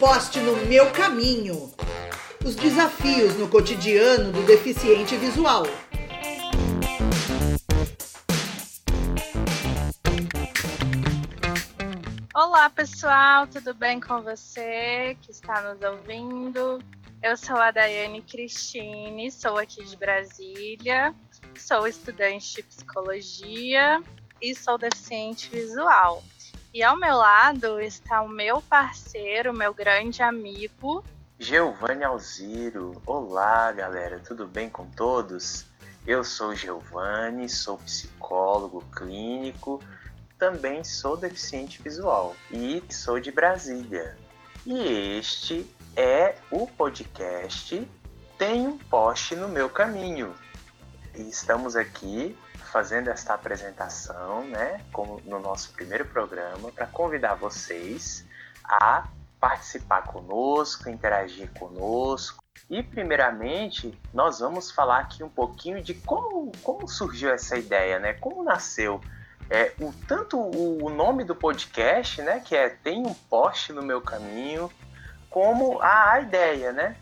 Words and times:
poste 0.00 0.40
no 0.40 0.56
meu 0.64 0.90
caminho. 0.92 1.70
Os 2.42 2.56
desafios 2.56 3.36
no 3.36 3.46
cotidiano 3.46 4.32
do 4.32 4.42
deficiente 4.46 5.14
visual. 5.14 5.64
Olá, 12.34 12.70
pessoal, 12.70 13.46
tudo 13.46 13.74
bem 13.74 14.00
com 14.00 14.22
você 14.22 15.18
que 15.20 15.30
está 15.30 15.60
nos 15.60 15.82
ouvindo? 15.82 16.82
Eu 17.22 17.36
sou 17.36 17.56
a 17.56 17.70
Daiane 17.70 18.22
Cristine, 18.22 19.30
sou 19.30 19.58
aqui 19.58 19.84
de 19.84 19.98
Brasília, 19.98 21.14
sou 21.58 21.86
estudante 21.86 22.54
de 22.54 22.62
psicologia 22.62 24.02
e 24.40 24.54
sou 24.54 24.78
deficiente 24.78 25.50
visual. 25.50 26.24
E 26.72 26.84
ao 26.84 26.96
meu 26.96 27.16
lado 27.16 27.80
está 27.80 28.22
o 28.22 28.28
meu 28.28 28.62
parceiro, 28.62 29.52
meu 29.52 29.74
grande 29.74 30.22
amigo, 30.22 31.04
Giovanni 31.36 32.04
Alziro. 32.04 33.02
Olá, 33.04 33.72
galera, 33.72 34.20
tudo 34.20 34.46
bem 34.46 34.70
com 34.70 34.86
todos? 34.90 35.66
Eu 36.06 36.22
sou 36.22 36.54
Giovanni, 36.54 37.48
sou 37.48 37.76
psicólogo 37.78 38.84
clínico, 38.94 39.82
também 40.38 40.84
sou 40.84 41.16
deficiente 41.16 41.82
visual 41.82 42.36
e 42.52 42.80
sou 42.88 43.18
de 43.18 43.32
Brasília. 43.32 44.16
E 44.64 45.18
este 45.18 45.68
é 45.96 46.36
o 46.52 46.68
podcast 46.68 47.84
Tem 48.38 48.68
um 48.68 48.78
Poste 48.78 49.34
no 49.34 49.48
Meu 49.48 49.68
Caminho. 49.68 50.32
E 51.16 51.22
estamos 51.22 51.74
aqui 51.74 52.38
fazendo 52.70 53.08
esta 53.08 53.34
apresentação, 53.34 54.44
né, 54.44 54.80
como 54.92 55.20
no 55.24 55.38
nosso 55.38 55.72
primeiro 55.72 56.04
programa, 56.04 56.70
para 56.70 56.86
convidar 56.86 57.34
vocês 57.34 58.24
a 58.64 59.08
participar 59.40 60.02
conosco, 60.02 60.88
interagir 60.88 61.50
conosco. 61.58 62.42
E 62.68 62.82
primeiramente, 62.82 63.98
nós 64.12 64.38
vamos 64.38 64.70
falar 64.70 65.00
aqui 65.00 65.24
um 65.24 65.28
pouquinho 65.28 65.82
de 65.82 65.94
como, 65.94 66.52
como 66.62 66.86
surgiu 66.86 67.30
essa 67.30 67.56
ideia, 67.56 67.98
né? 67.98 68.12
Como 68.12 68.44
nasceu 68.44 69.00
é, 69.50 69.72
o 69.80 69.92
tanto 70.06 70.38
o 70.38 70.88
nome 70.88 71.24
do 71.24 71.34
podcast, 71.34 72.22
né, 72.22 72.38
que 72.38 72.54
é 72.54 72.68
Tem 72.68 73.04
um 73.04 73.12
poste 73.12 73.72
no 73.72 73.82
meu 73.82 74.00
caminho, 74.00 74.70
como 75.28 75.80
a, 75.82 76.12
a 76.12 76.20
ideia, 76.20 76.72
né? 76.72 76.96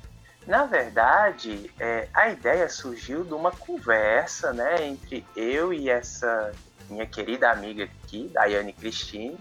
Na 0.49 0.65
verdade, 0.65 1.71
é, 1.79 2.09
a 2.15 2.31
ideia 2.31 2.71
surgiu 2.71 3.23
de 3.23 3.35
uma 3.35 3.53
conversa, 3.53 4.51
né, 4.51 4.83
entre 4.83 5.23
eu 5.37 5.75
e 5.75 5.91
essa 5.91 6.53
minha 6.89 7.05
querida 7.05 7.51
amiga 7.51 7.85
aqui, 7.85 8.31
Daiane 8.33 8.73
Cristine. 8.73 9.39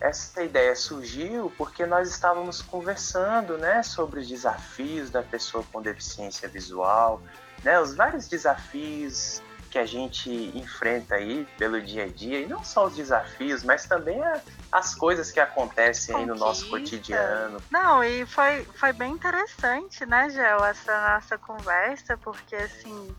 Essa 0.00 0.44
ideia 0.44 0.76
surgiu 0.76 1.52
porque 1.58 1.84
nós 1.84 2.08
estávamos 2.08 2.62
conversando, 2.62 3.58
né, 3.58 3.82
sobre 3.82 4.20
os 4.20 4.28
desafios 4.28 5.10
da 5.10 5.24
pessoa 5.24 5.64
com 5.72 5.82
deficiência 5.82 6.48
visual, 6.48 7.20
né, 7.64 7.80
os 7.80 7.96
vários 7.96 8.28
desafios 8.28 9.42
que 9.74 9.78
a 9.80 9.84
gente 9.84 10.30
enfrenta 10.56 11.16
aí 11.16 11.44
pelo 11.58 11.82
dia 11.82 12.04
a 12.04 12.08
dia, 12.08 12.38
e 12.38 12.46
não 12.46 12.62
só 12.62 12.86
os 12.86 12.94
desafios, 12.94 13.64
mas 13.64 13.86
também 13.86 14.22
a, 14.22 14.40
as 14.70 14.94
coisas 14.94 15.32
que 15.32 15.40
acontecem 15.40 16.14
aí 16.14 16.24
no 16.24 16.36
nosso 16.36 16.70
cotidiano. 16.70 17.60
Não, 17.72 18.04
e 18.04 18.24
foi, 18.24 18.64
foi 18.76 18.92
bem 18.92 19.10
interessante, 19.10 20.06
né, 20.06 20.30
Gel, 20.30 20.64
essa 20.64 21.14
nossa 21.14 21.36
conversa, 21.36 22.16
porque 22.16 22.54
assim, 22.54 23.16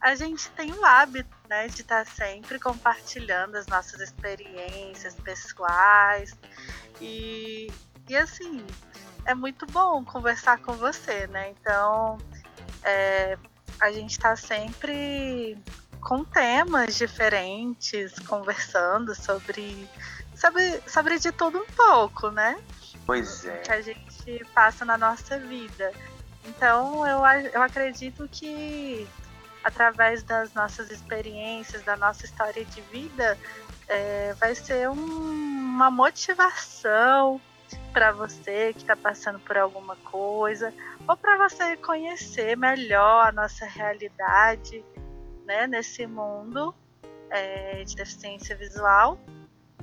a 0.00 0.14
gente 0.14 0.48
tem 0.52 0.72
o 0.72 0.86
hábito, 0.86 1.28
né, 1.50 1.68
de 1.68 1.82
estar 1.82 2.06
sempre 2.06 2.58
compartilhando 2.58 3.56
as 3.56 3.66
nossas 3.66 4.00
experiências 4.00 5.14
pessoais 5.16 6.34
e, 6.98 7.70
e 8.08 8.16
assim, 8.16 8.66
é 9.26 9.34
muito 9.34 9.66
bom 9.66 10.02
conversar 10.02 10.56
com 10.62 10.72
você, 10.72 11.26
né? 11.26 11.50
Então, 11.50 12.16
é, 12.82 13.36
a 13.80 13.92
gente 13.92 14.12
está 14.12 14.36
sempre 14.36 15.56
com 16.00 16.22
temas 16.24 16.96
diferentes, 16.96 18.18
conversando 18.20 19.14
sobre, 19.14 19.88
sobre, 20.34 20.82
sobre 20.86 21.18
de 21.18 21.32
tudo 21.32 21.58
um 21.58 21.66
pouco, 21.66 22.30
né? 22.30 22.58
Pois 23.06 23.44
é. 23.44 23.58
Que 23.58 23.72
a 23.72 23.80
gente 23.80 24.44
passa 24.54 24.84
na 24.84 24.98
nossa 24.98 25.38
vida. 25.38 25.92
Então, 26.44 27.06
eu, 27.06 27.20
eu 27.52 27.62
acredito 27.62 28.28
que 28.30 29.08
através 29.62 30.22
das 30.22 30.52
nossas 30.52 30.90
experiências, 30.90 31.82
da 31.82 31.96
nossa 31.96 32.26
história 32.26 32.64
de 32.66 32.82
vida, 32.82 33.38
é, 33.88 34.34
vai 34.38 34.54
ser 34.54 34.90
um, 34.90 34.94
uma 34.94 35.90
motivação 35.90 37.40
para 37.94 38.10
você 38.10 38.72
que 38.72 38.80
está 38.80 38.96
passando 38.96 39.38
por 39.38 39.56
alguma 39.56 39.94
coisa, 39.96 40.74
ou 41.08 41.16
para 41.16 41.48
você 41.48 41.76
conhecer 41.76 42.56
melhor 42.56 43.28
a 43.28 43.32
nossa 43.32 43.64
realidade 43.64 44.84
né, 45.46 45.68
nesse 45.68 46.04
mundo 46.04 46.74
é, 47.30 47.84
de 47.84 47.94
deficiência 47.94 48.56
visual, 48.56 49.16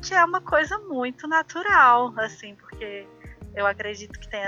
que 0.02 0.14
é 0.14 0.24
uma 0.26 0.42
coisa 0.42 0.78
muito 0.78 1.26
natural, 1.26 2.14
assim, 2.18 2.54
porque 2.56 3.08
eu 3.56 3.66
acredito 3.66 4.20
que 4.20 4.28
tem 4.28 4.42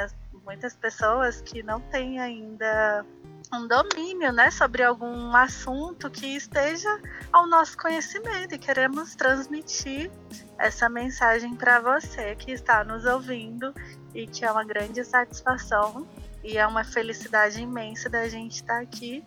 muitas 0.43 0.75
pessoas 0.75 1.39
que 1.39 1.63
não 1.63 1.79
têm 1.79 2.19
ainda 2.19 3.05
um 3.53 3.67
domínio, 3.67 4.31
né, 4.33 4.49
sobre 4.49 4.83
algum 4.83 5.35
assunto 5.35 6.09
que 6.09 6.25
esteja 6.35 6.89
ao 7.31 7.47
nosso 7.47 7.77
conhecimento 7.77 8.55
e 8.55 8.57
queremos 8.57 9.15
transmitir 9.15 10.11
essa 10.57 10.89
mensagem 10.89 11.55
para 11.55 11.79
você 11.79 12.35
que 12.35 12.51
está 12.51 12.83
nos 12.83 13.05
ouvindo 13.05 13.73
e 14.13 14.25
que 14.25 14.43
é 14.43 14.51
uma 14.51 14.63
grande 14.63 15.03
satisfação 15.03 16.07
e 16.43 16.57
é 16.57 16.65
uma 16.65 16.83
felicidade 16.83 17.61
imensa 17.61 18.09
da 18.09 18.27
gente 18.27 18.55
estar 18.55 18.81
aqui 18.81 19.23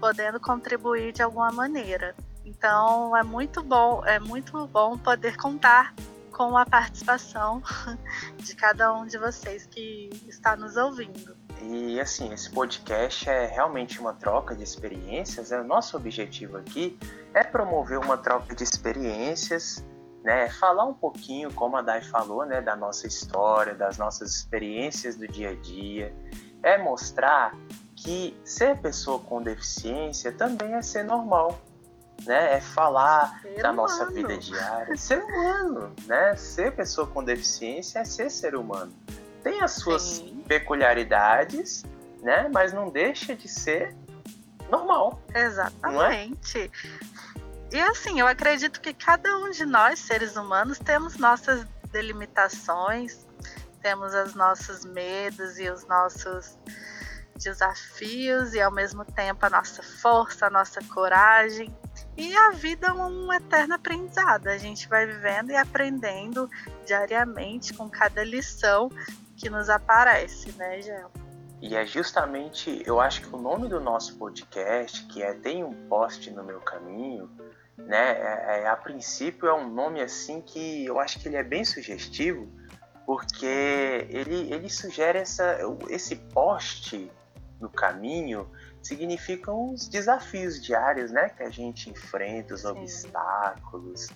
podendo 0.00 0.40
contribuir 0.40 1.12
de 1.12 1.22
alguma 1.22 1.52
maneira. 1.52 2.14
Então 2.44 3.16
é 3.16 3.22
muito 3.22 3.62
bom, 3.62 4.04
é 4.04 4.18
muito 4.18 4.66
bom 4.66 4.96
poder 4.96 5.36
contar 5.36 5.94
com 6.32 6.56
a 6.56 6.64
participação 6.64 7.62
de 8.38 8.54
cada 8.54 8.92
um 8.94 9.06
de 9.06 9.18
vocês 9.18 9.66
que 9.66 10.08
está 10.28 10.56
nos 10.56 10.76
ouvindo. 10.76 11.47
E 11.60 12.00
assim, 12.00 12.32
esse 12.32 12.50
podcast 12.50 13.28
é 13.28 13.46
realmente 13.46 14.00
uma 14.00 14.12
troca 14.12 14.54
de 14.54 14.62
experiências. 14.62 15.50
Né? 15.50 15.60
O 15.60 15.64
nosso 15.64 15.96
objetivo 15.96 16.56
aqui 16.56 16.98
é 17.34 17.42
promover 17.42 17.98
uma 17.98 18.16
troca 18.16 18.54
de 18.54 18.62
experiências, 18.62 19.84
né? 20.22 20.48
Falar 20.50 20.84
um 20.84 20.94
pouquinho, 20.94 21.52
como 21.52 21.76
a 21.76 21.82
Dai 21.82 22.02
falou, 22.02 22.44
né, 22.44 22.60
da 22.60 22.76
nossa 22.76 23.06
história, 23.06 23.74
das 23.74 23.98
nossas 23.98 24.34
experiências 24.34 25.16
do 25.16 25.26
dia 25.26 25.50
a 25.50 25.54
dia. 25.54 26.14
É 26.62 26.76
mostrar 26.76 27.54
que 27.96 28.38
ser 28.44 28.78
pessoa 28.78 29.18
com 29.18 29.42
deficiência 29.42 30.32
também 30.32 30.74
é 30.74 30.82
ser 30.82 31.04
normal, 31.04 31.58
né? 32.24 32.56
É 32.56 32.60
falar 32.60 33.40
ser 33.42 33.62
da 33.62 33.70
humano. 33.70 33.82
nossa 33.82 34.06
vida 34.06 34.36
diária, 34.36 34.96
ser 34.96 35.22
humano, 35.22 35.92
né? 36.06 36.36
Ser 36.36 36.74
pessoa 36.74 37.06
com 37.06 37.22
deficiência 37.22 38.00
é 38.00 38.04
ser 38.04 38.30
ser 38.30 38.54
humano. 38.54 38.92
Tem 39.42 39.60
as 39.60 39.72
suas 39.72 40.02
Sim. 40.02 40.37
Peculiaridades, 40.48 41.84
né? 42.22 42.48
Mas 42.52 42.72
não 42.72 42.90
deixa 42.90 43.36
de 43.36 43.46
ser 43.46 43.94
normal. 44.70 45.22
Exatamente. 45.34 46.70
E 47.70 47.80
assim, 47.80 48.18
eu 48.18 48.26
acredito 48.26 48.80
que 48.80 48.94
cada 48.94 49.38
um 49.38 49.50
de 49.50 49.66
nós, 49.66 49.98
seres 49.98 50.36
humanos, 50.36 50.78
temos 50.78 51.16
nossas 51.16 51.66
delimitações, 51.92 53.26
temos 53.82 54.14
os 54.14 54.34
nossos 54.34 54.84
medos 54.84 55.58
e 55.58 55.68
os 55.70 55.86
nossos 55.86 56.56
desafios 57.36 58.54
e 58.54 58.60
ao 58.60 58.72
mesmo 58.72 59.04
tempo 59.04 59.44
a 59.46 59.50
nossa 59.50 59.82
força, 59.82 60.46
a 60.46 60.50
nossa 60.50 60.80
coragem. 60.92 61.74
E 62.18 62.36
a 62.36 62.50
vida 62.50 62.88
é 62.88 62.92
um 62.92 63.32
eterno 63.32 63.74
aprendizado. 63.74 64.48
A 64.48 64.58
gente 64.58 64.88
vai 64.88 65.06
vivendo 65.06 65.52
e 65.52 65.56
aprendendo 65.56 66.50
diariamente 66.84 67.72
com 67.72 67.88
cada 67.88 68.24
lição 68.24 68.90
que 69.36 69.48
nos 69.48 69.70
aparece, 69.70 70.50
né, 70.58 70.82
Gel? 70.82 71.12
E 71.62 71.76
é 71.76 71.86
justamente, 71.86 72.82
eu 72.84 73.00
acho 73.00 73.22
que 73.22 73.32
o 73.32 73.38
nome 73.38 73.68
do 73.68 73.80
nosso 73.80 74.18
podcast, 74.18 75.06
que 75.06 75.22
é 75.22 75.32
Tem 75.32 75.62
um 75.62 75.72
Poste 75.88 76.32
no 76.32 76.42
Meu 76.42 76.58
Caminho, 76.58 77.30
né, 77.76 78.10
é, 78.10 78.62
é, 78.62 78.68
a 78.68 78.76
princípio 78.76 79.48
é 79.48 79.54
um 79.54 79.72
nome 79.72 80.00
assim 80.00 80.40
que 80.40 80.84
eu 80.84 80.98
acho 80.98 81.20
que 81.20 81.28
ele 81.28 81.36
é 81.36 81.44
bem 81.44 81.64
sugestivo, 81.64 82.48
porque 83.06 84.06
ele, 84.10 84.52
ele 84.52 84.68
sugere 84.68 85.18
essa, 85.18 85.58
esse 85.88 86.16
poste 86.16 87.10
no 87.60 87.68
caminho 87.68 88.50
significam 88.82 89.72
os 89.72 89.88
desafios 89.88 90.62
diários, 90.62 91.10
né, 91.10 91.28
que 91.28 91.42
a 91.42 91.50
gente 91.50 91.90
enfrenta, 91.90 92.54
os 92.54 92.62
Sim. 92.62 92.68
obstáculos, 92.68 94.08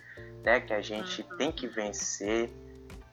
né, 0.42 0.60
que 0.60 0.72
a 0.72 0.80
gente 0.80 1.22
uhum. 1.22 1.36
tem 1.36 1.52
que 1.52 1.66
vencer 1.66 2.50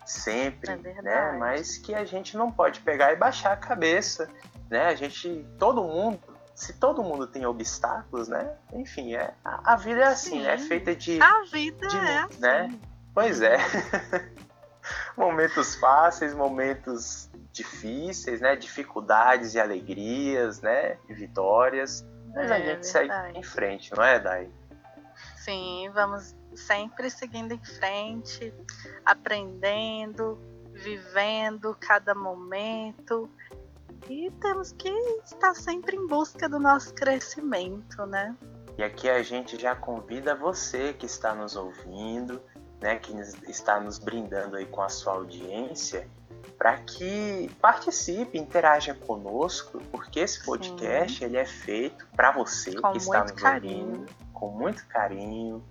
sempre, 0.06 0.72
é 0.72 1.01
né, 1.01 1.38
mas 1.40 1.78
que 1.78 1.94
a 1.94 2.06
gente 2.06 2.36
não 2.38 2.51
pode 2.51 2.80
pegar 2.81 3.13
e 3.13 3.16
baixar 3.16 3.54
a 3.54 3.57
cabeça, 3.57 4.30
né, 4.69 4.86
a 4.86 4.96
gente, 4.96 5.46
todo 5.57 5.84
mundo, 5.84 6.19
se 6.56 6.74
todo 6.74 7.04
mundo 7.04 7.28
tem 7.28 7.46
obstáculos, 7.46 8.28
né, 8.28 8.56
enfim, 8.74 9.13
é, 9.13 9.34
a, 9.44 9.74
a 9.74 9.75
vida 9.75 10.01
é 10.01 10.07
assim, 10.07 10.40
Sim. 10.40 10.44
né, 10.44 10.54
é 10.54 10.57
feita 10.57 10.96
de... 10.96 11.22
A 11.22 11.44
vida 11.51 11.88
de, 11.88 11.98
é 11.98 12.19
assim. 12.19 12.40
Né? 12.40 12.80
Pois 13.13 13.42
é. 13.42 13.57
momentos 15.19 15.75
fáceis, 15.75 16.33
momentos 16.33 17.30
difíceis, 17.51 18.39
né? 18.39 18.56
Dificuldades 18.56 19.54
e 19.54 19.60
alegrias, 19.60 20.62
né? 20.62 20.98
E 21.10 21.13
vitórias. 21.13 22.06
Mas 22.33 22.50
É, 22.50 22.54
a 22.54 22.57
gente 22.57 22.66
verdade. 22.66 22.88
segue 22.88 23.38
em 23.38 23.44
frente, 23.44 23.92
não 23.95 24.04
é, 24.04 24.19
Dai? 24.19 24.50
Sim, 25.36 25.89
vamos 25.94 26.36
sempre 26.56 27.10
seguindo 27.10 27.54
em 27.54 27.63
frente, 27.63 28.54
aprendendo, 29.06 30.39
vivendo 30.71 31.75
cada 31.80 32.15
momento. 32.15 33.30
E 34.10 34.31
temos 34.42 34.72
que 34.72 34.89
estar 35.25 35.54
sempre 35.54 35.98
em 35.98 36.07
busca 36.07 36.48
do 36.48 36.60
nosso 36.60 36.94
crescimento, 36.94 38.06
né? 38.06 38.36
E 38.77 38.83
aqui 38.83 39.10
a 39.10 39.22
gente 39.22 39.60
já 39.60 39.75
convida 39.75 40.33
você 40.33 40.94
que 40.94 41.06
está 41.06 41.36
nos 41.36 41.57
ouvindo, 41.57 42.42
né, 42.81 42.96
que 42.98 43.14
está 43.50 43.80
nos 43.80 44.00
brindando 44.00 44.56
aí 44.56 44.66
com 44.66 44.81
a 44.81 44.90
sua 44.90 45.14
audiência, 45.14 46.08
para 46.58 46.78
que 46.78 47.50
participe, 47.62 48.38
interaja 48.38 48.94
conosco, 48.94 49.80
porque 49.92 50.20
esse 50.20 50.44
podcast 50.44 51.24
ele 51.24 51.38
é 51.38 51.46
feito 51.46 52.06
para 52.16 52.31
você 52.31 52.76
Com 52.80 52.92
que 52.92 52.98
está 52.98 53.24
nos 53.24 53.31
carinho. 53.31 53.88
ouvindo, 53.88 54.14
com 54.34 54.50
muito 54.50 54.86
carinho, 54.88 55.64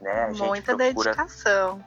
né? 0.00 0.24
A 0.24 0.32
gente 0.32 0.46
Muita 0.46 0.76
procura 0.76 1.12
dedicação. 1.14 1.82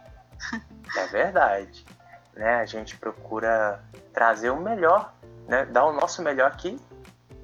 é 0.98 1.08
verdade. 1.08 1.86
Né? 2.34 2.56
A 2.56 2.66
gente 2.66 2.98
procura 2.98 3.84
trazer 4.12 4.50
o 4.50 4.60
melhor, 4.60 5.14
né? 5.48 5.66
dar 5.66 5.86
o 5.86 5.94
nosso 5.94 6.24
melhor 6.24 6.48
aqui 6.48 6.80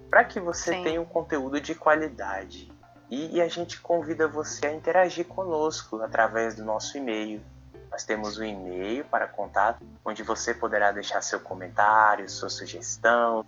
para 0.09 0.23
que 0.23 0.39
você 0.39 0.73
Sim. 0.73 0.83
tenha 0.83 1.01
um 1.01 1.05
conteúdo 1.05 1.61
de 1.61 1.75
qualidade. 1.75 2.72
E, 3.13 3.39
a 3.39 3.47
gente 3.47 3.79
convida 3.79 4.27
você 4.27 4.65
a 4.65 4.73
interagir 4.73 5.27
conosco 5.27 6.01
através 6.01 6.55
do 6.55 6.65
nosso 6.65 6.97
e-mail. 6.97 7.43
Nós 7.91 8.03
temos 8.03 8.39
um 8.39 8.43
e-mail 8.43 9.05
para 9.05 9.27
contato, 9.27 9.85
onde 10.03 10.23
você 10.23 10.51
poderá 10.51 10.91
deixar 10.91 11.21
seu 11.21 11.39
comentário, 11.39 12.27
sua 12.27 12.49
sugestão. 12.49 13.45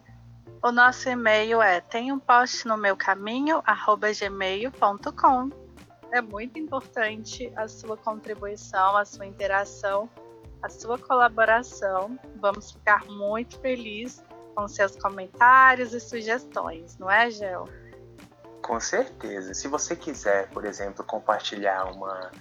O 0.62 0.72
nosso 0.72 1.10
e-mail 1.10 1.64
é 1.64 1.82
tem 1.82 2.12
um 2.12 2.20
post 2.20 2.68
no 2.68 2.78
meu 2.78 2.96
caminho, 2.96 3.64
gmail.com. 4.20 5.50
É 6.12 6.22
muito 6.22 6.60
importante 6.60 7.52
a 7.56 7.68
sua 7.68 7.98
contribuição, 7.98 8.96
a 8.96 9.04
sua 9.04 9.26
interação, 9.26 10.08
a 10.62 10.70
sua 10.70 11.00
colaboração. 11.00 12.20
Vamos 12.36 12.72
ficar 12.72 13.04
muito 13.06 13.60
felizes 13.60 14.24
com 14.54 14.68
seus 14.68 14.96
comentários 14.96 15.92
e 15.92 16.00
sugestões, 16.00 17.00
não 17.00 17.10
é, 17.10 17.32
Gel? 17.32 17.68
Com 18.66 18.80
certeza. 18.80 19.54
Se 19.54 19.68
você 19.68 19.96
quiser, 19.96 20.50
por 20.50 20.66
exemplo, 20.66 21.06
compartilhar 21.06 21.86
uma, 21.86 22.32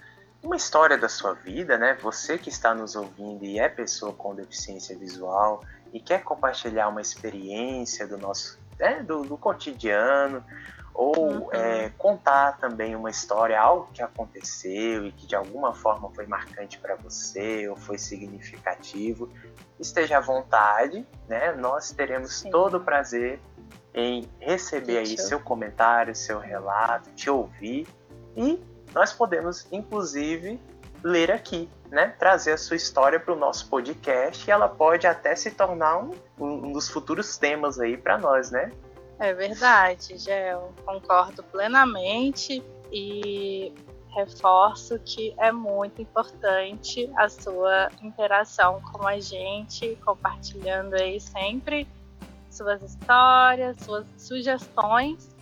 uma 0.43 0.57
história 0.57 0.97
da 0.97 1.07
sua 1.07 1.35
vida, 1.35 1.77
né? 1.77 1.99
Você 2.01 2.39
que 2.39 2.49
está 2.49 2.75
nos 2.75 2.97
ouvindo 2.97 3.45
e 3.45 3.59
é 3.59 3.69
pessoa 3.69 4.15
com 4.15 4.35
deficiência 4.35 4.97
visual 4.97 5.63
e 5.93 6.01
quer 6.01 6.23
compartilhar 6.25 6.89
uma 6.89 7.03
experiência 7.03 8.07
do 8.07 8.17
nosso, 8.17 8.59
né, 8.81 9.03
do, 9.03 9.23
do 9.23 9.37
cotidiano, 9.37 10.43
ou 10.95 11.15
Uhum. 11.15 11.49
é, 11.53 11.91
contar 11.99 12.57
também 12.59 12.97
uma 12.97 13.11
história, 13.11 13.61
algo 13.61 13.91
que 13.93 14.01
aconteceu 14.01 15.07
e 15.07 15.13
que 15.13 15.27
de 15.27 15.37
alguma 15.37 15.75
forma 15.75 16.09
foi 16.15 16.25
marcante 16.27 16.79
para 16.79 16.95
você 16.95 17.69
ou 17.69 17.77
foi 17.77 17.99
significativo, 17.99 19.29
esteja 19.79 20.17
à 20.17 20.21
vontade, 20.21 21.07
né? 21.29 21.53
Nós 21.53 21.91
teremos 21.91 22.39
Sim. 22.39 22.51
todo 22.51 22.79
o 22.79 22.81
prazer 22.81 23.41
em 23.95 24.29
receber 24.41 24.99
aí 24.99 25.17
seu 25.17 25.39
comentário, 25.39 26.15
seu 26.15 26.39
relato, 26.39 27.11
te 27.13 27.31
ouvir 27.31 27.87
e 28.37 28.61
nós 28.93 29.13
podemos 29.13 29.67
inclusive 29.71 30.61
ler 31.03 31.31
aqui, 31.31 31.69
né? 31.91 32.09
Trazer 32.19 32.53
a 32.53 32.59
sua 32.59 32.77
história 32.77 33.21
para 33.21 33.33
o 33.33 33.37
nosso 33.37 33.69
podcast 33.69 34.49
e 34.49 34.51
ela 34.51 34.69
pode 34.69 35.07
até 35.07 35.37
se 35.37 35.51
tornar 35.51 35.99
um, 35.99 36.13
um 36.41 36.73
dos 36.73 36.89
futuros 36.89 37.37
temas 37.37 37.79
aí 37.79 37.97
para 37.97 38.19
nós, 38.19 38.51
né? 38.51 38.73
É 39.19 39.33
verdade, 39.33 40.19
Gel. 40.19 40.73
Concordo 40.85 41.43
plenamente 41.45 42.65
e 42.91 43.73
reforço 44.15 44.99
que 45.01 45.35
é 45.39 45.53
muito 45.53 46.01
importante 46.01 47.11
a 47.17 47.29
sua 47.29 47.89
interação 48.03 48.81
com 48.81 49.07
a 49.07 49.19
gente, 49.21 49.99
compartilhando 50.05 50.95
aí 50.95 51.21
sempre 51.21 51.87
suas 52.57 52.83
histórias, 52.83 53.77
suas 53.81 54.07
sugestões 54.17 55.35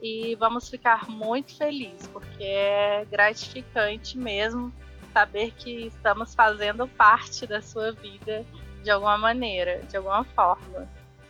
e 0.00 0.34
vamos 0.36 0.68
ficar 0.68 1.08
muito 1.08 1.56
felizes 1.56 2.06
porque 2.08 2.42
é 2.44 3.06
gratificante 3.10 4.18
mesmo 4.18 4.72
saber 5.12 5.52
que 5.52 5.86
estamos 5.86 6.34
fazendo 6.34 6.86
parte 6.88 7.46
da 7.46 7.62
sua 7.62 7.92
vida 7.92 8.44
de 8.82 8.90
alguma 8.90 9.16
maneira, 9.16 9.80
de 9.88 9.96
alguma 9.96 10.24
forma. 10.24 10.88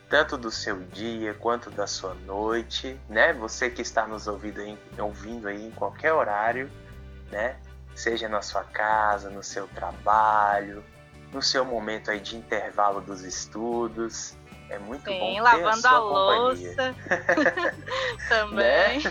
tanto 0.08 0.36
do 0.36 0.50
seu 0.50 0.80
dia 0.80 1.34
quanto 1.34 1.70
da 1.70 1.86
sua 1.86 2.14
noite, 2.14 2.98
né? 3.08 3.32
Você 3.32 3.68
que 3.70 3.82
está 3.82 4.06
nos 4.06 4.26
ouvindo 4.26 4.60
aí, 4.60 4.78
ouvindo 4.98 5.48
aí 5.48 5.66
em 5.66 5.70
qualquer 5.70 6.12
horário, 6.12 6.70
né? 7.30 7.56
Seja 7.94 8.28
na 8.28 8.42
sua 8.42 8.64
casa, 8.64 9.28
no 9.30 9.42
seu 9.42 9.66
trabalho, 9.68 10.84
no 11.32 11.42
seu 11.42 11.64
momento 11.64 12.10
aí 12.10 12.20
de 12.20 12.36
intervalo 12.36 13.00
dos 13.00 13.22
estudos. 13.22 14.36
É 14.70 14.78
muito 14.78 15.04
bom 15.04 15.10
Sim, 15.10 15.34
ter 15.34 15.40
lavando 15.40 15.86
a 15.86 15.90
a, 15.90 15.98
louça 15.98 16.94
também. 18.28 19.02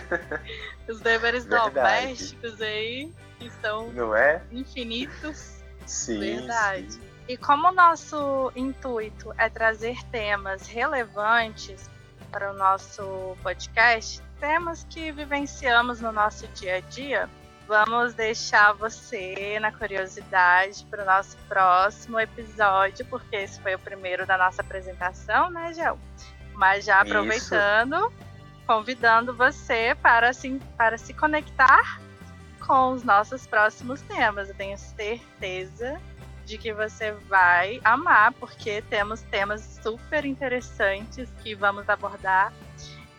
Os 0.90 1.00
deveres 1.00 1.46
Verdade. 1.46 1.74
domésticos 1.76 2.62
aí, 2.62 3.12
que 3.40 3.50
são 3.62 3.92
Não 3.92 4.16
é? 4.16 4.42
infinitos. 4.52 5.64
Sim. 5.86 6.20
Verdade. 6.20 6.94
sim. 6.94 7.02
E 7.28 7.38
como 7.38 7.68
o 7.70 7.72
nosso 7.72 8.52
intuito 8.56 9.34
é 9.38 9.50
trazer 9.50 10.04
temas 10.12 10.68
relevantes 10.68 11.90
para 12.32 12.52
o 12.52 12.54
nosso 12.54 13.38
podcast, 13.42 14.22
temas 14.40 14.86
que 14.90 15.12
vivenciamos 15.12 16.02
no 16.02 16.12
nosso 16.12 16.48
dia 16.50 16.78
a 16.78 16.80
dia, 16.82 17.30
vamos 17.68 18.13
deixar 18.13 18.74
você 18.74 19.60
na 19.60 19.71
curiosidade 19.71 20.86
para 20.89 21.04
o 21.04 21.06
nosso 21.06 21.38
próximo 21.48 22.19
episódio, 22.19 23.06
porque 23.06 23.36
esse 23.36 23.60
foi 23.62 23.75
o 23.75 23.80
primeiro 23.80 24.25
da 24.25 24.38
nossa 24.38 24.62
apresentação, 24.62 25.50
né, 25.50 25.74
Gel? 25.74 25.98
Mas 26.54 26.86
já 26.86 27.01
Isso. 27.01 27.13
aproveitando, 27.13 28.13
convidando 28.68 29.33
você 29.36 29.95
para 30.01 30.33
se, 30.33 30.60
para 30.77 30.98
se 30.98 31.13
conectar 31.13 32.00
com 32.60 32.92
os 32.92 33.04
nossos 33.04 33.45
próximos 33.48 34.01
temas. 34.01 34.50
Eu 34.50 34.56
tenho 34.56 34.77
certeza 34.77 36.00
de 36.45 36.57
que 36.57 36.74
você 36.74 37.12
vai 37.30 37.80
amar, 37.83 38.34
porque 38.34 38.82
temos 38.84 39.22
temas 39.22 39.79
super 39.82 40.25
interessantes 40.25 41.29
que 41.41 41.55
vamos 41.55 41.88
abordar 41.89 42.51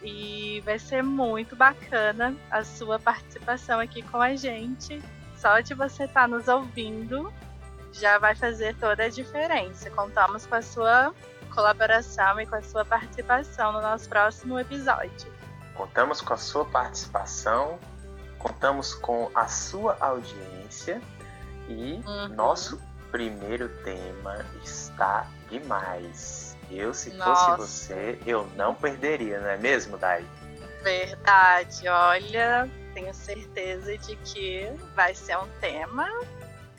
e 0.05 0.61
vai 0.65 0.79
ser 0.79 1.03
muito 1.03 1.57
bacana 1.57 2.37
a 2.51 2.63
sua 2.63 2.99
participação 2.99 3.81
aqui 3.81 4.03
com 4.03 4.21
a 4.21 4.37
gente. 4.37 5.03
Só 5.37 5.61
de 5.61 5.75
você 5.75 6.05
estar 6.05 6.29
nos 6.29 6.47
ouvindo 6.47 7.33
já 7.93 8.19
vai 8.19 8.35
fazer 8.35 8.77
toda 8.77 9.05
a 9.05 9.09
diferença. 9.09 9.91
Contamos 9.91 10.47
com 10.47 10.55
a 10.57 10.63
sua 10.63 11.15
colaboração 11.55 12.41
e 12.41 12.47
com 12.47 12.57
a 12.57 12.63
sua 12.63 12.85
participação 12.85 13.73
no 13.73 13.81
nosso 13.81 14.09
próximo 14.09 14.59
episódio. 14.59 15.33
Contamos 15.75 16.21
com 16.21 16.35
a 16.35 16.37
sua 16.37 16.65
participação, 16.65 17.79
contamos 18.39 18.95
com 18.95 19.31
a 19.35 19.47
sua 19.49 19.97
audiência 20.01 21.01
e 21.69 22.03
Uhum. 22.05 22.29
nosso 22.35 22.81
primeiro 23.11 23.69
tema 23.85 24.45
está 24.63 25.27
demais. 25.49 26.54
Eu, 26.71 26.93
se 26.95 27.11
Nossa. 27.15 27.57
fosse 27.57 27.87
você, 27.87 28.19
eu 28.27 28.49
não 28.57 28.75
perderia, 28.75 29.41
não 29.41 29.49
é 29.49 29.57
mesmo, 29.57 29.97
Dai? 29.99 30.25
Verdade, 30.83 31.89
olha, 31.89 32.69
tenho 32.93 33.13
certeza 33.15 33.97
de 33.99 34.17
que 34.17 34.71
vai 34.95 35.15
ser 35.15 35.37
um 35.39 35.49
tema 35.61 36.09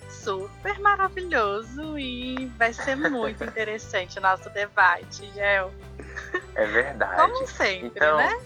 super 0.10 0.80
maravilhoso 0.80 1.98
e 1.98 2.46
vai 2.58 2.72
ser 2.74 2.96
muito 3.10 3.44
interessante 3.44 4.18
o 4.20 4.22
nosso 4.22 4.50
debate, 4.52 5.32
Gel. 5.34 5.72
É 6.56 6.66
verdade. 6.66 7.16
Como 7.32 7.48
sempre, 7.48 7.88
Então, 7.88 8.18
né? 8.18 8.40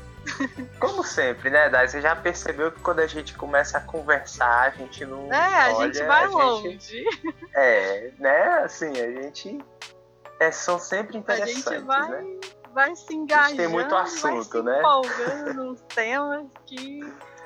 Como 0.80 1.04
sempre, 1.04 1.50
né, 1.50 1.70
Dai? 1.70 1.88
Você 1.88 2.02
já 2.02 2.16
percebeu 2.16 2.72
que 2.72 2.80
quando 2.82 3.00
a 3.00 3.08
gente 3.08 3.34
começa 3.36 3.78
a 3.78 3.82
conversar, 3.82 4.68
a 4.68 4.70
gente 4.70 5.06
não. 5.06 5.32
É, 5.34 5.70
a 5.72 5.76
olha, 5.76 5.94
gente 5.94 6.06
vai 6.06 6.24
a 6.24 6.28
gente- 6.28 6.36
longe. 6.36 7.04
É, 7.56 8.12
né? 8.20 8.44
Assim, 8.64 8.92
a 8.92 9.12
gente. 9.22 9.60
É, 10.40 10.52
são 10.52 10.80
sempre 10.80 11.18
A 11.18 11.20
interessantes, 11.20 11.64
gente 11.64 11.84
vai, 11.86 12.10
né? 12.10 12.40
vai 12.74 12.96
se 12.96 13.14
engajando, 13.14 13.58
tem 13.58 13.68
muito 13.68 13.90
vai 13.90 14.04
assunto, 14.04 14.44
se 14.44 14.62
né? 14.62 14.80
empolgando 14.80 15.54
nos 15.66 15.82
temas 15.82 16.48
que 16.66 17.02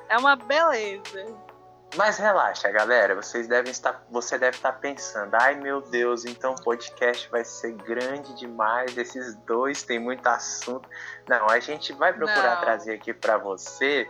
é 0.09 0.17
uma 0.17 0.35
beleza. 0.35 1.25
Mas 1.95 2.17
relaxa, 2.17 2.71
galera. 2.71 3.15
Vocês 3.15 3.47
devem 3.47 3.71
estar, 3.71 4.03
você 4.09 4.37
deve 4.37 4.57
estar 4.57 4.73
pensando, 4.73 5.33
ai 5.35 5.55
meu 5.55 5.81
Deus, 5.81 6.25
então 6.25 6.53
o 6.53 6.63
podcast 6.63 7.29
vai 7.29 7.43
ser 7.43 7.73
grande 7.73 8.33
demais. 8.35 8.97
Esses 8.97 9.35
dois 9.45 9.83
têm 9.83 9.99
muito 9.99 10.25
assunto. 10.27 10.89
Não, 11.27 11.47
a 11.49 11.59
gente 11.59 11.93
vai 11.93 12.11
procurar 12.11 12.55
Não. 12.55 12.61
trazer 12.61 12.93
aqui 12.93 13.13
para 13.13 13.37
você 13.37 14.07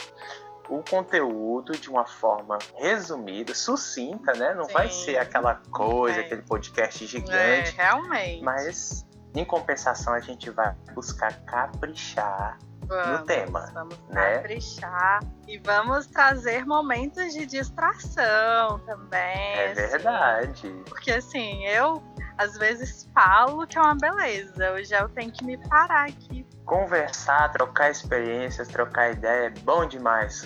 o 0.70 0.84
conteúdo 0.84 1.74
de 1.74 1.89
uma 1.89 2.05
forma 2.05 2.58
resumida, 2.75 3.53
sucinta, 3.53 4.34
né? 4.34 4.53
Não 4.53 4.65
Sim. 4.65 4.74
vai 4.74 4.89
ser 4.89 5.17
aquela 5.17 5.55
coisa, 5.72 6.20
é. 6.20 6.22
aquele 6.22 6.41
podcast 6.41 7.05
gigante. 7.05 7.77
É, 7.77 7.84
realmente. 7.84 8.43
Mas, 8.43 9.05
em 9.36 9.46
compensação, 9.46 10.13
a 10.13 10.20
gente 10.20 10.50
vai 10.50 10.74
buscar 10.93 11.34
caprichar 11.46 12.58
Vamos, 12.88 13.20
no 13.20 13.25
tema. 13.25 13.72
Vamos 13.74 13.98
né? 14.10 14.38
caprichar 14.38 15.20
e 15.48 15.58
vamos 15.58 16.08
trazer 16.08 16.65
momentos 16.65 17.34
de 17.34 17.46
distração 17.46 18.79
também. 18.79 19.20
É 19.22 19.72
assim, 19.72 19.88
verdade. 19.88 20.84
Porque 20.88 21.12
assim, 21.12 21.65
eu 21.65 22.01
às 22.38 22.58
vezes 22.58 23.10
falo 23.13 23.65
que 23.67 23.77
é 23.77 23.82
uma 23.82 23.96
beleza. 23.96 24.74
Hoje 24.74 24.93
eu 24.93 25.08
tenho 25.10 25.32
que 25.32 25.43
me 25.43 25.58
parar 25.67 26.08
aqui. 26.08 26.46
Conversar, 26.65 27.51
trocar 27.51 27.91
experiências, 27.91 28.67
trocar 28.67 29.12
ideia 29.12 29.48
é 29.48 29.50
bom 29.50 29.86
demais. 29.86 30.46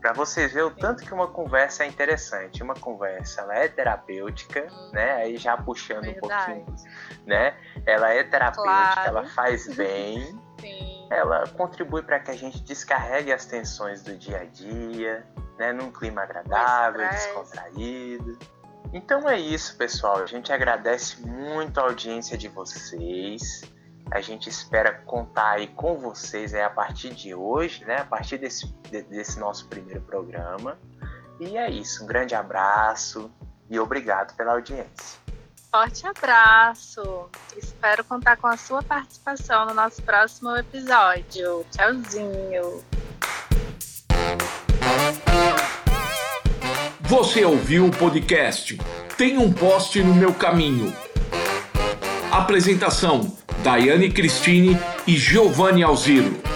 Para 0.00 0.12
vocês 0.12 0.52
ver 0.52 0.62
o 0.62 0.70
tanto 0.70 1.04
que 1.04 1.12
uma 1.12 1.26
conversa 1.26 1.84
é 1.84 1.86
interessante. 1.86 2.62
Uma 2.62 2.74
conversa, 2.74 3.40
ela 3.40 3.54
é 3.56 3.68
terapêutica, 3.68 4.68
né? 4.92 5.12
Aí 5.14 5.36
já 5.36 5.56
puxando 5.56 6.04
Verdade. 6.04 6.52
um 6.52 6.64
pouquinho, 6.64 6.76
né? 7.26 7.56
Ela 7.84 8.10
é 8.10 8.22
terapêutica, 8.22 8.92
claro. 8.94 9.08
ela 9.08 9.24
faz 9.30 9.74
bem. 9.74 10.38
Sim. 10.60 11.08
Ela 11.10 11.46
contribui 11.56 12.02
para 12.02 12.20
que 12.20 12.30
a 12.30 12.36
gente 12.36 12.60
descarregue 12.62 13.32
as 13.32 13.46
tensões 13.46 14.02
do 14.02 14.16
dia 14.16 14.40
a 14.40 14.44
dia, 14.44 15.26
né? 15.58 15.72
Num 15.72 15.90
clima 15.90 16.22
agradável, 16.22 17.08
descontraído. 17.08 18.38
Então 18.92 19.28
é 19.28 19.38
isso, 19.38 19.76
pessoal. 19.76 20.18
A 20.18 20.26
gente 20.26 20.52
agradece 20.52 21.20
muito 21.26 21.78
a 21.78 21.84
audiência 21.84 22.38
de 22.38 22.48
vocês. 22.48 23.62
A 24.10 24.20
gente 24.20 24.48
espera 24.48 25.02
contar 25.04 25.52
aí 25.52 25.66
com 25.66 25.98
vocês 25.98 26.54
aí 26.54 26.62
a 26.62 26.70
partir 26.70 27.14
de 27.14 27.34
hoje, 27.34 27.84
né? 27.84 27.98
A 27.98 28.04
partir 28.04 28.38
desse, 28.38 28.66
desse 29.10 29.38
nosso 29.38 29.68
primeiro 29.68 30.00
programa. 30.00 30.78
E 31.38 31.56
é 31.56 31.70
isso. 31.70 32.04
Um 32.04 32.06
grande 32.06 32.34
abraço 32.34 33.30
e 33.68 33.78
obrigado 33.78 34.34
pela 34.34 34.52
audiência. 34.52 35.18
Forte 35.70 36.06
abraço. 36.06 37.28
Espero 37.56 38.02
contar 38.02 38.38
com 38.38 38.46
a 38.46 38.56
sua 38.56 38.82
participação 38.82 39.66
no 39.66 39.74
nosso 39.74 40.00
próximo 40.02 40.56
episódio. 40.56 41.66
Tchauzinho. 41.70 42.82
Você 47.02 47.44
ouviu 47.44 47.86
o 47.86 47.90
podcast 47.90 48.78
Tem 49.16 49.36
um 49.36 49.52
poste 49.52 50.02
no 50.02 50.14
meu 50.14 50.32
caminho. 50.32 50.94
Apresentação: 52.30 53.36
Daiane 53.62 54.08
Cristine 54.12 54.78
e 55.04 55.12
Giovanni 55.14 55.82
Alziro. 55.82 56.47